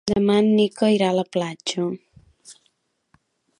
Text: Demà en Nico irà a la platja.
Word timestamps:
Demà 0.09 0.37
en 0.43 0.47
Nico 0.59 0.87
irà 0.93 1.09
a 1.13 1.17
la 1.17 1.25
platja. 1.37 1.85